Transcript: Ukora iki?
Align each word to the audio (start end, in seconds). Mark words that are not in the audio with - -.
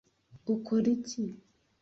Ukora 0.53 0.87
iki? 0.95 1.23